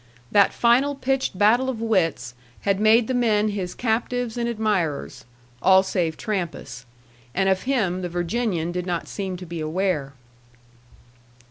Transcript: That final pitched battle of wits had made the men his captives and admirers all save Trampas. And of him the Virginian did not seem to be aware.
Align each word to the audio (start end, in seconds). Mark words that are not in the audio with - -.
That 0.31 0.51
final 0.51 0.95
pitched 0.95 1.37
battle 1.37 1.69
of 1.69 1.79
wits 1.79 2.33
had 2.61 2.79
made 2.79 3.07
the 3.07 3.13
men 3.13 3.49
his 3.49 3.75
captives 3.75 4.35
and 4.35 4.49
admirers 4.49 5.25
all 5.61 5.83
save 5.83 6.17
Trampas. 6.17 6.87
And 7.35 7.47
of 7.47 7.65
him 7.69 8.01
the 8.01 8.09
Virginian 8.09 8.71
did 8.71 8.87
not 8.87 9.07
seem 9.07 9.37
to 9.37 9.45
be 9.45 9.59
aware. 9.59 10.13